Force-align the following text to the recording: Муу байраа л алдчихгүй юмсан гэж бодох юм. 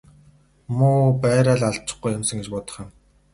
Муу 0.77 1.03
байраа 1.21 1.55
л 1.59 1.63
алдчихгүй 1.69 2.11
юмсан 2.17 2.37
гэж 2.39 2.47
бодох 2.55 2.75
юм. 2.83 2.89